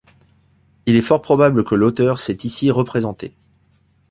[0.87, 3.35] Il est fort probable que l'auteur s'est ici représenté.